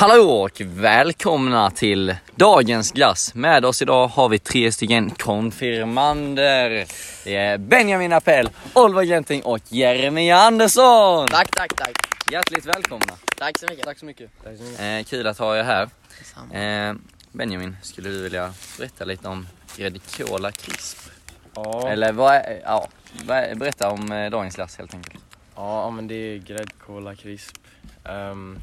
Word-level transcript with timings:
Hallå 0.00 0.30
och 0.30 0.60
välkomna 0.60 1.70
till 1.70 2.16
dagens 2.36 2.92
glass. 2.92 3.34
Med 3.34 3.64
oss 3.64 3.82
idag 3.82 4.08
har 4.08 4.28
vi 4.28 4.38
tre 4.38 4.72
stycken 4.72 5.10
konfirmander. 5.10 6.86
Det 7.24 7.36
är 7.36 7.58
Benjamin 7.58 8.12
Appell, 8.12 8.48
Oliver 8.74 9.04
Genting 9.04 9.42
och 9.42 9.60
Jeremy 9.68 10.30
Andersson. 10.30 11.28
Tack, 11.28 11.50
tack, 11.50 11.76
tack. 11.76 11.96
Hjärtligt 12.32 12.66
välkomna. 12.66 13.12
Tack 13.36 13.58
så 13.58 13.66
mycket. 13.70 13.84
Tack 13.84 13.98
så 13.98 14.04
mycket. 14.04 14.30
Eh, 14.78 15.04
kul 15.06 15.26
att 15.26 15.38
ha 15.38 15.56
er 15.56 15.62
här. 15.62 15.88
Eh, 16.90 16.94
Benjamin, 17.32 17.76
skulle 17.82 18.08
du 18.08 18.22
vilja 18.22 18.54
berätta 18.78 19.04
lite 19.04 19.28
om 19.28 19.46
Gräddkola 19.76 20.52
Crisp? 20.52 20.98
Ja, 21.54 21.88
Eller 21.88 22.12
vad 22.12 22.34
är, 22.34 22.60
ja, 22.64 22.88
berätta 23.54 23.90
om 23.90 24.12
eh, 24.12 24.30
dagens 24.30 24.54
glass 24.56 24.78
helt 24.78 24.94
enkelt. 24.94 25.24
ja 25.56 25.90
men 25.90 26.08
det 26.08 26.14
är 26.14 26.38
gräddkola 26.38 27.14
crisp. 27.14 27.56
Ehm, 28.04 28.58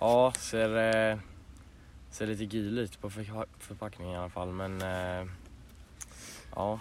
ja, 0.00 0.32
ser, 0.38 0.76
eh, 1.10 1.18
ser 2.10 2.26
lite 2.26 2.44
gul 2.44 2.78
ut 2.78 3.00
på 3.00 3.10
förpa- 3.10 3.46
förpackningen 3.58 4.14
i 4.14 4.16
alla 4.18 4.28
fall 4.30 4.48
men 4.48 4.82
eh, 4.82 5.26
ja. 6.54 6.80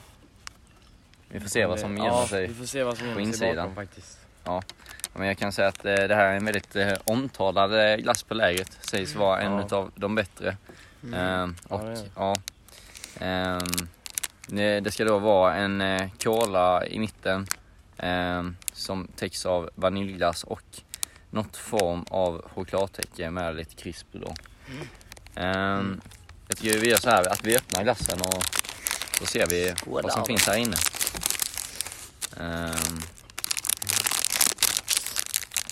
Vi 1.30 1.39
får 1.39 1.48
se 1.49 1.66
vad 1.66 1.80
som 1.80 1.91
Det- 1.95 1.98
gömmer 1.98 2.09
ja, 2.22 2.27
sig. 2.27 2.48
Vi 2.48 2.53
får 2.53 2.66
se 2.66 2.84
vad 2.84 2.98
som 2.98 3.13
på 3.13 3.20
insidan. 3.20 3.55
bakom 3.55 3.75
faktiskt. 3.75 4.20
Men 5.13 5.27
jag 5.27 5.38
kan 5.38 5.52
säga 5.52 5.67
att 5.67 5.85
eh, 5.85 5.94
det 5.95 6.16
här 6.16 6.25
är 6.31 6.35
en 6.38 6.45
väldigt 6.45 6.75
eh, 6.75 6.94
omtalad 7.03 7.91
eh, 7.91 7.95
glass 7.98 8.23
på 8.23 8.34
lägret. 8.34 8.77
Sägs 8.81 9.16
vara 9.16 9.41
en 9.41 9.52
Ja. 9.70 9.75
av 9.77 9.91
de 9.95 10.16
bättre. 10.16 10.58
Ehm, 11.16 11.55
Ja, 11.70 11.75
och 11.75 11.81
är 11.81 11.86
det. 11.91 12.09
ja. 12.16 12.36
Ehm, 13.20 13.61
det, 14.47 14.91
ska 14.94 15.05
då 15.05 15.20
vara 15.20 15.55
en 15.55 15.81
eh, 15.81 16.09
cola 16.23 16.86
i 16.86 16.99
mitten 16.99 17.47
ehm, 17.97 18.55
som 18.73 19.08
täcks 19.16 19.45
av 19.45 19.70
vaniljglass 19.75 20.44
och 20.44 20.61
något 21.38 21.58
form 21.58 22.05
av 22.09 22.50
chokladtäcke 22.55 23.30
med 23.32 23.55
lite 23.55 23.76
krisp 23.76 24.08
då. 24.12 24.34
Ehm, 25.36 26.02
jag 26.48 26.58
tycker 26.58 26.80
vi 26.80 26.89
gör 26.89 26.98
så 26.98 27.09
här 27.09 27.31
att 27.31 27.44
vi 27.45 27.58
öppnar 27.58 27.84
glassen 27.84 28.22
och 28.22 28.44
så 29.20 29.25
ser 29.25 29.45
vi 29.50 29.73
Skålar. 29.76 30.03
vad 30.03 30.11
som 30.11 30.26
finns 30.26 30.48
här 30.48 30.58
inne. 30.58 30.78
Ehm, 32.39 33.02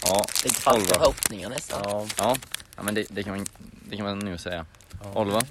ja, 0.03 0.25
Fick 0.43 0.53
falska 0.53 0.93
förhoppningar 0.99 1.49
nästan. 1.49 1.81
Ja, 1.83 2.05
Ja, 2.17 2.35
ja 2.75 2.83
men 2.83 2.95
det, 2.95 3.05
det, 3.09 3.23
kan 3.23 3.35
man, 3.37 3.45
det 3.89 3.95
kan 3.97 4.05
man 4.05 4.19
nog 4.19 4.39
säga. 4.39 4.65
ja. 5.03 5.21
Oliver, 5.21 5.43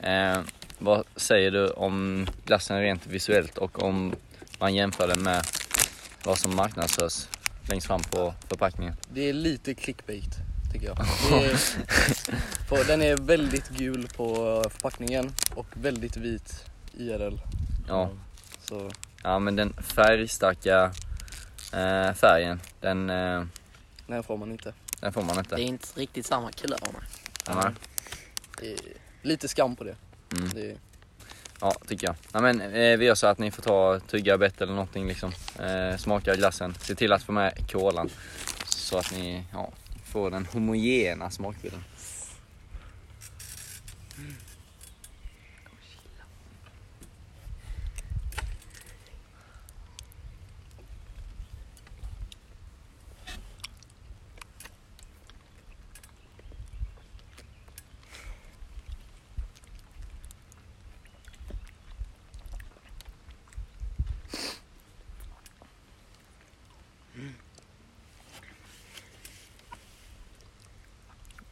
eh, 0.00 0.40
vad 0.78 1.04
säger 1.16 1.50
du 1.50 1.68
om 1.68 2.26
glassen 2.44 2.80
rent 2.80 3.06
visuellt 3.06 3.58
och 3.58 3.82
om 3.82 4.14
man 4.58 4.74
jämför 4.74 5.08
den 5.08 5.22
med 5.22 5.46
vad 6.24 6.38
som 6.38 6.56
marknadsförs 6.56 7.26
längst 7.68 7.86
fram 7.86 8.02
på 8.02 8.34
förpackningen? 8.48 8.94
Det 9.12 9.28
är 9.28 9.32
lite 9.32 9.74
clickbait 9.74 10.36
tycker 10.72 10.86
jag. 10.86 10.96
Det 11.30 11.44
är, 11.44 11.58
på, 12.68 12.82
den 12.82 13.02
är 13.02 13.16
väldigt 13.16 13.68
gul 13.68 14.08
på 14.16 14.34
förpackningen 14.70 15.32
och 15.54 15.66
väldigt 15.72 16.16
vit 16.16 16.64
IRL. 16.98 17.38
Ja, 17.88 18.10
Så 18.64 18.90
ja 19.22 19.38
men 19.38 19.56
den 19.56 19.72
färgstarka 19.72 20.84
eh, 21.72 22.12
färgen, 22.14 22.60
den, 22.80 23.10
eh, 23.10 23.44
den 24.06 24.22
får 24.22 24.36
man 24.36 24.50
inte. 24.52 24.72
den 25.00 25.12
får 25.12 25.22
man 25.22 25.34
Det 25.36 25.40
inte. 25.40 25.54
är 25.54 25.58
inte 25.58 26.00
riktigt 26.00 26.26
samma 26.26 26.50
Det 28.60 28.72
är 28.72 28.78
lite 29.22 29.48
skam 29.48 29.76
på 29.76 29.84
det. 29.84 29.96
mm. 30.36 30.48
det 30.54 30.70
är, 30.70 30.76
ja 31.60 31.74
tycker 31.86 32.06
jag. 32.06 32.16
Ja, 32.32 32.40
men, 32.40 32.60
eh, 32.60 32.98
vi 32.98 33.04
gör 33.04 33.14
så 33.14 33.26
att 33.26 33.38
ni 33.38 33.50
får 33.50 33.62
ta 33.62 34.00
tugga 34.00 34.38
bett 34.38 34.60
eller 34.60 34.72
någonting 34.72 35.08
liksom. 35.08 35.32
Eh, 35.58 35.96
smaka 35.96 36.34
glassen. 36.34 36.74
Se 36.80 36.94
till 36.94 37.12
att 37.12 37.22
få 37.22 37.32
med 37.32 37.70
kolan. 37.70 38.10
Så 38.68 38.98
att 38.98 39.12
ni 39.12 39.44
ja, 39.52 39.72
får 40.04 40.30
den 40.30 40.46
homogena 40.52 41.30
smakbilden. 41.30 41.84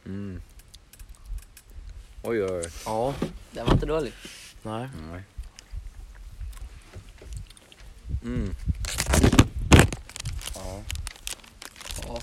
Mm. 0.05 0.41
Oj 2.27 2.43
oj 2.43 2.51
oj. 2.51 2.71
ja, 2.85 3.13
Det 3.51 3.63
var 3.63 3.73
inte 3.73 3.85
dåligt. 3.85 4.13
nej. 4.63 4.89
Nej. 5.11 5.21
Mm. 8.23 8.55
Ja, 10.55 10.81
ja, 12.07 12.19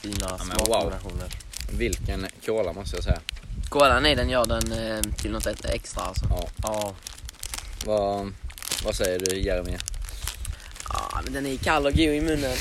fina 0.00 0.38
men 0.38 0.48
wow. 0.58 0.64
smakkombinationer. 0.66 1.28
Vilken 1.72 2.26
cola 2.46 2.72
måste 2.72 2.96
jag 2.96 3.04
säga. 3.04 3.20
Kolan 3.68 4.06
i 4.06 4.14
den 4.14 4.28
gör 4.30 4.46
den 4.46 4.72
eh, 4.72 5.02
till 5.02 5.30
något 5.30 5.46
ett 5.46 5.64
extra 5.64 6.02
alltså. 6.02 6.26
Ja. 6.30 6.48
Ja, 6.62 6.94
Vad, 7.84 8.32
vad 8.84 8.94
säger 8.94 9.18
du 9.18 9.40
Jeremy? 9.40 9.76
Ja, 10.92 11.20
men 11.24 11.32
den 11.32 11.46
är 11.46 11.56
kall 11.56 11.86
och 11.86 11.92
god 11.92 12.00
i 12.00 12.20
munnen. 12.20 12.56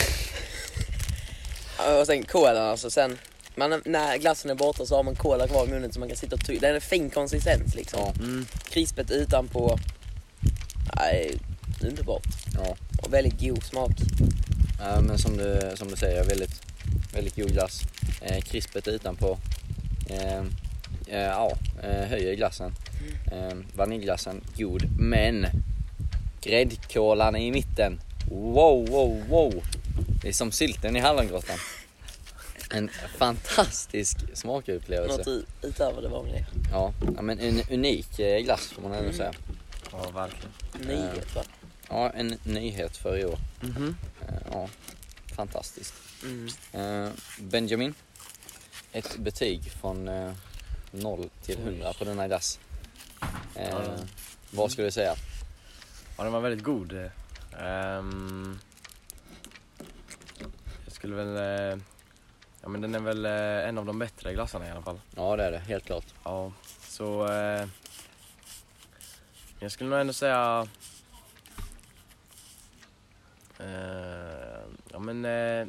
Ja, 1.77 1.99
och 1.99 2.05
sen 2.07 2.23
kolan 2.23 2.57
alltså, 2.57 2.89
sen 2.89 3.17
man, 3.57 3.81
när 3.85 4.17
glassen 4.17 4.51
är 4.51 4.55
borta 4.55 4.85
så 4.85 4.95
har 4.95 5.03
man 5.03 5.15
kola 5.15 5.47
kvar 5.47 5.65
i 5.65 5.69
munnen 5.69 5.93
så 5.93 5.99
man 5.99 6.09
kan 6.09 6.17
sitta 6.17 6.35
och 6.35 6.45
tugga. 6.45 6.59
Den 6.59 6.69
är 6.69 6.75
en 6.75 6.81
fin 6.81 7.09
konsistens 7.09 7.75
liksom. 7.75 7.99
Ja. 7.99 8.13
mm, 8.19 8.45
Krispet 8.69 9.11
utanpå. 9.11 9.77
Nej, 10.95 11.37
underbart. 11.81 12.27
Ja. 12.53 12.75
Och 13.01 13.13
väldigt 13.13 13.39
god 13.39 13.63
smak. 13.63 13.91
Ja, 14.79 15.01
men 15.01 15.17
som 15.17 15.37
du, 15.37 15.71
som 15.75 15.87
du 15.87 15.95
säger, 15.95 16.23
väldigt, 16.23 16.61
väldigt 17.13 17.35
god 17.35 17.51
glass. 17.51 17.81
Eh, 18.21 18.41
krispet 18.41 18.87
utanpå. 18.87 19.37
Eh, 20.09 20.37
eh, 21.07 21.19
ja, 21.19 21.57
eh, 21.83 22.07
höjer 22.07 22.35
glassen. 22.35 22.71
Eh, 23.31 23.57
vaniljglassen, 23.75 24.41
god. 24.57 24.99
Men 24.99 25.47
gräddkolan 26.41 27.35
i 27.35 27.51
mitten. 27.51 27.99
Wow, 28.29 28.89
wow, 28.89 29.23
wow. 29.29 29.63
Det 30.21 30.27
är 30.27 30.33
som 30.33 30.51
sylten 30.51 30.95
i 30.95 30.99
hallongrottan. 30.99 31.57
En 32.75 32.89
fantastisk 33.17 34.17
smakupplevelse. 34.33 35.17
Något 35.17 35.45
utöver 35.61 36.01
det 36.01 36.07
vanliga. 36.07 36.45
Ja, 36.71 36.93
ja, 37.15 37.21
men 37.21 37.39
en 37.39 37.61
unik 37.71 38.19
eh, 38.19 38.43
glass 38.43 38.67
får 38.67 38.81
man 38.81 38.93
ändå 38.93 39.13
säga. 39.13 39.33
ja 39.91 40.09
verkligen. 40.09 40.51
Nyhet 40.87 41.35
va? 41.35 41.43
Ja, 41.89 42.09
en 42.09 42.35
nyhet 42.43 42.97
för 42.97 43.17
i 43.17 43.25
år. 43.25 43.39
Eh, 43.63 44.35
Ja, 44.51 44.69
fantastiskt. 45.35 45.93
Mm. 46.23 46.47
Eh, 47.05 47.11
Benjamin, 47.39 47.93
ett 48.91 49.17
betyg 49.17 49.63
från 49.71 50.07
eh, 50.07 50.33
0 50.91 51.29
till 51.41 51.59
100 51.59 51.93
på 51.93 52.03
denna 52.05 52.27
glass. 52.27 52.59
Ja. 53.55 53.81
vad 54.51 54.71
skulle 54.71 54.87
du 54.87 54.91
säga? 54.91 55.15
Ja, 56.17 56.23
den 56.23 56.33
var 56.33 56.41
väldigt 56.41 56.63
god. 56.65 57.09
Ehm, 57.59 58.59
jag 60.85 60.93
skulle 60.93 61.15
väl... 61.15 61.81
eh, 62.65 62.69
ja, 62.69 62.69
men 62.69 62.81
den 62.81 62.95
är 62.95 62.99
väl 62.99 63.25
eh, 63.25 63.69
en 63.69 63.77
av 63.77 63.85
de 63.85 63.99
bättre 63.99 64.33
glassarna 64.33 64.67
i 64.67 64.71
alla 64.71 64.81
fall. 64.81 64.99
Ja, 65.15 65.35
det 65.35 65.43
är 65.43 65.51
det, 65.51 65.59
helt 65.59 65.85
klart. 65.85 66.05
Ja, 66.23 66.51
så... 66.81 67.31
Eh, 67.31 67.67
jag 69.59 69.71
skulle 69.71 69.89
nog 69.89 69.99
ändå 69.99 70.13
säga... 70.13 70.67
Eh, 73.59 74.65
ja, 74.91 74.99
men... 74.99 75.25
Eh, 75.25 75.67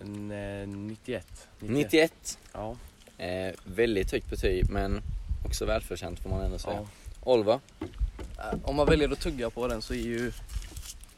en, 0.00 0.30
eh, 0.30 0.68
91. 0.68 1.48
91. 1.58 2.38
Ja. 2.52 2.76
Eh, 3.18 3.54
väldigt 3.64 4.12
högt 4.12 4.30
betyg, 4.30 4.70
men 4.70 5.02
också 5.46 5.64
välförtjänt 5.64 6.20
får 6.20 6.30
man 6.30 6.40
ändå 6.40 6.58
säga. 6.58 6.76
ja. 6.76 6.86
Oliver? 7.24 7.60
äh, 8.38 8.58
om 8.64 8.76
man 8.76 8.86
väljer 8.86 9.12
att 9.12 9.20
tugga 9.20 9.50
på 9.50 9.68
den 9.68 9.82
så 9.82 9.94
är 9.94 9.98
ju 9.98 10.32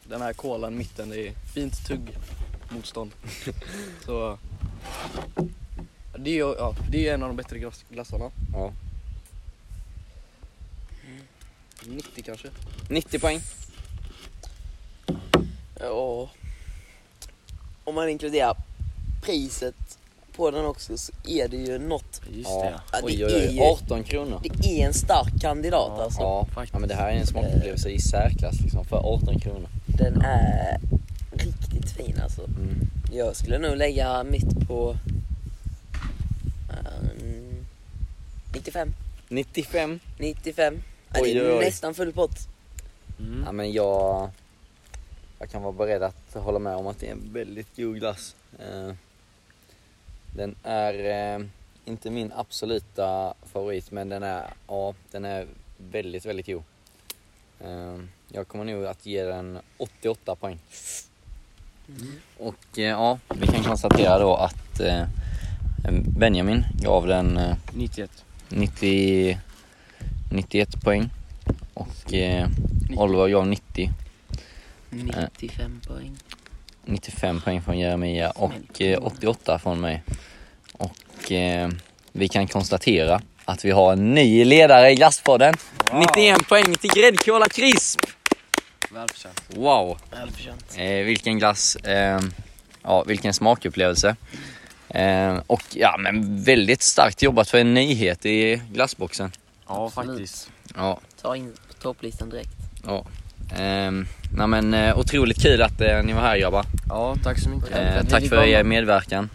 den 0.03 0.21
här 0.21 0.33
kolan 0.33 0.77
mitten, 0.77 1.09
det 1.09 1.27
är 1.27 1.33
fint 1.53 1.87
tuggmotstånd. 1.87 3.11
så 4.05 4.37
det 6.17 6.29
är 6.31 6.37
ja, 6.39 6.75
det 6.91 7.09
är 7.09 7.13
en 7.13 7.23
av 7.23 7.29
de 7.29 7.35
bättre 7.37 7.59
glass, 7.59 7.85
glassarna. 7.89 8.31
Ja. 8.53 8.71
90 11.87 12.23
kanske. 12.23 12.47
90 12.89 13.19
poäng. 13.19 13.41
Ja. 15.79 16.29
Om 17.83 17.95
man 17.95 18.09
inkluderar 18.09 18.57
priset 19.21 19.75
på 20.35 20.51
den 20.51 20.65
också 20.65 20.97
så 20.97 21.11
är 21.27 21.47
det 21.47 21.57
ju 21.57 21.79
något. 21.79 22.21
Just 22.33 22.49
Ja. 22.49 22.63
det. 22.63 22.79
Ja, 22.91 22.97
det 22.99 23.05
Oj, 23.05 23.25
oj, 23.25 23.31
är 23.33 23.49
oj. 23.49 23.55
ju- 23.55 23.61
18 23.61 24.03
kronor. 24.03 24.39
Det 24.43 24.81
är 24.81 24.87
en 24.87 24.93
stark 24.93 25.41
kandidat 25.41 25.93
Ja. 25.97 26.03
alltså. 26.03 26.21
Ja, 26.21 26.45
faktiskt. 26.53 26.73
ja, 26.73 26.79
men 26.79 26.89
det 26.89 26.95
här 26.95 27.09
är 27.09 27.15
en 27.17 27.27
smakupplevelse 27.27 27.89
i 27.89 27.99
särklass 27.99 28.61
liksom, 28.61 28.85
för 28.85 28.97
18 28.97 29.39
kronor. 29.39 29.67
Den 29.85 30.21
är 30.21 30.79
fin 31.95 32.19
alltså. 32.23 32.41
Mm. 32.43 32.75
Jag 33.11 33.35
skulle 33.35 33.57
nog 33.57 33.77
lägga 33.77 34.23
mitt 34.23 34.67
på 34.67 34.97
eh, 36.69 37.09
95. 38.53 38.93
95. 39.29 39.99
95. 40.19 40.81
Ja, 41.13 41.19
Oj, 41.21 41.33
det 41.33 41.39
är 41.39 41.45
oj, 41.51 41.57
oj. 41.57 41.65
nästan 41.65 41.93
full 41.93 42.13
pott. 42.13 42.47
Mm. 43.19 43.43
Ja, 43.45 43.51
men 43.51 43.71
jag, 43.71 44.29
jag 45.39 45.49
kan 45.49 45.61
vara 45.61 45.73
beredd 45.73 46.03
att 46.03 46.33
hålla 46.33 46.59
med 46.59 46.75
om 46.75 46.87
att 46.87 46.99
det 46.99 47.07
är 47.07 47.11
en 47.11 47.33
väldigt 47.33 47.75
god 47.77 47.99
glass. 47.99 48.35
Eh, 48.59 48.93
Den 50.35 50.55
är 50.63 50.93
eh, 51.39 51.45
inte 51.85 52.09
min 52.09 52.31
absoluta 52.35 53.33
favorit 53.53 53.91
men 53.91 54.09
den 54.09 54.23
är, 54.23 54.53
ja, 54.67 54.93
den 55.11 55.25
är 55.25 55.47
väldigt, 55.77 56.25
väldigt 56.25 56.45
god. 56.45 56.63
Eh, 57.59 57.99
Jag 58.31 58.47
kommer 58.47 58.63
nog 58.65 58.85
att 58.85 59.05
ge 59.05 59.23
den 59.23 59.59
88 59.77 60.35
poäng. 60.35 60.59
Och 62.37 62.79
eh, 62.79 62.83
ja, 62.83 63.19
vi 63.29 63.47
kan 63.47 63.63
konstatera 63.63 64.19
då 64.19 64.35
att 64.35 64.79
eh, 64.79 65.03
Benjamin 66.17 66.65
gav 66.73 67.07
den 67.07 67.37
eh, 67.37 67.55
91. 67.73 68.11
90, 68.49 69.37
91 70.31 70.81
poäng 70.83 71.09
och 71.73 72.13
eh, 72.13 72.47
Oliver 72.95 73.27
gav 73.29 73.47
90. 73.47 73.91
95 74.89 75.81
poäng. 75.87 76.17
95 76.85 77.41
poäng 77.41 77.61
från 77.61 77.79
Jeremia 77.79 78.31
och 78.31 78.81
eh, 78.81 78.99
88 79.01 79.59
från 79.59 79.81
mig. 79.81 80.03
Och 80.73 81.31
eh, 81.31 81.69
vi 82.11 82.27
kan 82.27 82.47
konstatera 82.47 83.21
att 83.45 83.65
vi 83.65 83.71
har 83.71 83.93
en 83.93 84.13
ny 84.13 84.45
ledare 84.45 84.91
i 84.91 84.95
Glasspodden. 84.95 85.55
91 85.93 86.47
poäng 86.47 86.75
till 86.75 86.89
gräddkola 86.89 87.49
crisp! 87.49 88.14
Välförtjänt. 88.89 89.41
Wow! 89.47 89.97
Välförtjänt. 90.11 90.75
Eh, 90.77 91.05
vilken 91.05 91.39
glass, 91.39 91.75
eh, 91.75 92.19
ja 92.83 93.03
vilken 93.03 93.33
smakupplevelse. 93.33 94.15
Eh, 94.89 95.37
och 95.47 95.61
ja 95.73 95.95
men 95.99 96.43
väldigt 96.43 96.81
starkt 96.81 97.21
jobbat 97.21 97.49
för 97.49 97.57
en 97.57 97.73
nyhet 97.73 98.25
i 98.25 98.61
glassboxen. 98.71 99.31
Ja, 99.67 99.85
Absolut. 99.85 100.09
faktiskt. 100.09 100.49
Ja, 100.75 100.99
Ta 101.21 101.35
in 101.35 101.53
på 101.67 101.73
topplistan 101.73 102.29
direkt. 102.29 102.49
ja. 102.87 103.05
Ehm, 103.57 104.07
nej 104.37 104.47
men 104.47 104.73
eh, 104.73 104.97
otroligt 104.99 105.41
kul 105.41 105.61
att 105.61 105.81
eh, 105.81 106.03
ni 106.03 106.13
var 106.13 106.21
här 106.21 106.37
grabbar. 106.37 106.65
Ja, 106.89 107.15
tack 107.23 107.39
så 107.39 107.49
mycket. 107.49 107.71
Eh, 107.71 108.03
tack 108.09 108.23
för 108.29 108.43
er 108.43 108.63
medverkan. 108.63 109.29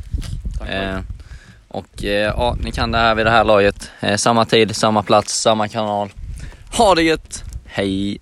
Tack, 0.58 0.68
Eh, 0.68 0.98
och 1.68 2.04
eh, 2.04 2.10
ja, 2.10 2.56
ni 2.62 2.72
kan 2.72 2.90
det 2.92 2.98
här 2.98 3.14
vid 3.14 3.26
det 3.26 3.30
här 3.30 3.44
laget. 3.44 3.90
Eh, 4.00 4.16
samma 4.16 4.44
tid, 4.44 4.76
samma 4.76 5.02
plats, 5.02 5.40
samma 5.40 5.68
kanal. 5.68 6.10
Ha 6.76 6.94
det 6.94 7.02
gött! 7.02 7.44
Hej! 7.66 8.20